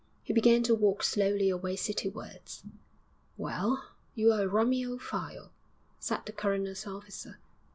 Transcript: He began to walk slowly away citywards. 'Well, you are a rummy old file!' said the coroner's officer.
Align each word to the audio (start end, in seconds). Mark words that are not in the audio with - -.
He 0.23 0.33
began 0.33 0.63
to 0.63 0.73
walk 0.73 1.03
slowly 1.03 1.51
away 1.51 1.75
citywards. 1.75 2.63
'Well, 3.37 3.85
you 4.15 4.33
are 4.33 4.41
a 4.41 4.47
rummy 4.47 4.83
old 4.83 5.03
file!' 5.03 5.51
said 5.99 6.25
the 6.25 6.31
coroner's 6.31 6.87
officer. 6.87 7.37